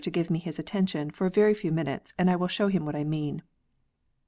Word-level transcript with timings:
to 0.03 0.09
give 0.09 0.31
me 0.31 0.39
his 0.39 0.57
attention 0.57 1.11
for 1.11 1.27
a 1.27 1.29
very 1.29 1.53
few 1.53 1.71
minutes, 1.71 2.11
and 2.17 2.27
I 2.27 2.35
will 2.35 2.47
show 2.47 2.69
him 2.69 2.87
what 2.87 2.95
I 2.95 3.03
mean. 3.03 3.43